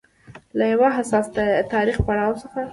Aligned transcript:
له 0.57 0.63
يو 0.71 0.81
حساس 0.97 1.25
تاریخي 1.73 2.01
پړاو 2.07 2.39
څخه 2.41 2.61